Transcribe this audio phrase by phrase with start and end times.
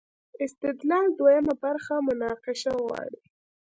[0.45, 3.21] استدلال دویمه برخه مناقشه غواړي.